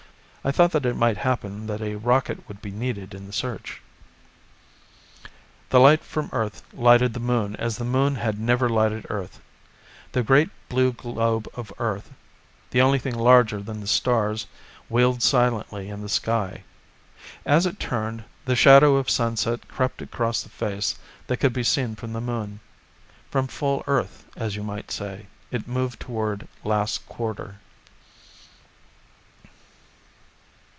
[0.43, 3.79] "I thought that it might happen that a rocket would be needed in the search."
[5.69, 9.39] The light from Earth lighted the Moon as the Moon had never lighted Earth.
[10.13, 12.09] The great blue globe of Earth,
[12.71, 14.47] the only thing larger than the stars,
[14.89, 16.63] wheeled silently in the sky.
[17.45, 20.95] As it turned, the shadow of sunset crept across the face
[21.27, 22.61] that could be seen from the Moon.
[23.29, 27.57] From full Earth, as you might say, it moved toward last quarter.